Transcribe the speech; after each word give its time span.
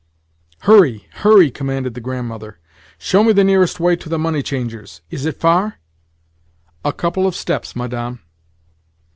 "Hurry, 0.61 1.05
hurry!" 1.17 1.51
commanded 1.51 1.93
the 1.93 2.01
Grandmother. 2.01 2.57
"Show 2.97 3.23
me 3.23 3.33
the 3.33 3.43
nearest 3.43 3.79
way 3.79 3.95
to 3.97 4.09
the 4.09 4.17
money 4.17 4.41
changer's. 4.41 5.01
Is 5.11 5.27
it 5.27 5.39
far?" 5.39 5.75
"A 6.83 6.91
couple 6.91 7.27
of 7.27 7.35
steps, 7.35 7.75
Madame." 7.75 8.19